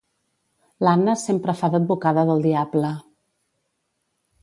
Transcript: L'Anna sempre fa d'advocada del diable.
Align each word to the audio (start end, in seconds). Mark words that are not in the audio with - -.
L'Anna 0.87 1.15
sempre 1.25 1.55
fa 1.61 1.71
d'advocada 1.75 2.25
del 2.33 2.43
diable. 2.49 2.93